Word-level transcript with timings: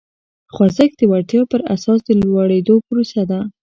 خوځښت 0.53 0.95
د 0.99 1.01
وړتیا 1.11 1.41
پر 1.51 1.61
اساس 1.75 1.99
د 2.05 2.09
لوړېدو 2.21 2.75
پروسه 2.87 3.21
ده. 3.29 3.39